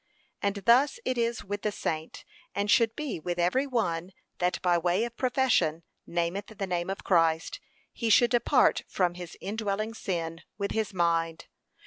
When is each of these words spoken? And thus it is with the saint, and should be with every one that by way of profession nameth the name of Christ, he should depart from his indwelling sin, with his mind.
And 0.41 0.55
thus 0.65 0.99
it 1.05 1.15
is 1.19 1.43
with 1.43 1.61
the 1.61 1.71
saint, 1.71 2.25
and 2.55 2.71
should 2.71 2.95
be 2.95 3.19
with 3.19 3.37
every 3.37 3.67
one 3.67 4.13
that 4.39 4.59
by 4.63 4.75
way 4.75 5.03
of 5.05 5.15
profession 5.15 5.83
nameth 6.07 6.47
the 6.57 6.65
name 6.65 6.89
of 6.89 7.03
Christ, 7.03 7.59
he 7.93 8.09
should 8.09 8.31
depart 8.31 8.81
from 8.87 9.13
his 9.13 9.37
indwelling 9.41 9.93
sin, 9.93 10.41
with 10.57 10.71
his 10.71 10.91
mind. 10.91 11.45